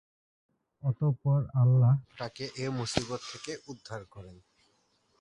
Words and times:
অতঃপর 0.83 1.39
আল্লাহ 1.53 1.93
তাঁকে 2.17 2.45
এ 2.55 2.65
মুসীবত 2.69 3.21
থেকে 3.31 3.51
উদ্ধার 3.67 4.01
করেন। 4.05 4.37